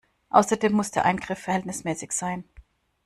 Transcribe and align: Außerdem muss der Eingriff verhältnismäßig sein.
Außerdem 0.31 0.73
muss 0.73 0.89
der 0.89 1.05
Eingriff 1.05 1.37
verhältnismäßig 1.41 2.11
sein. 2.11 2.43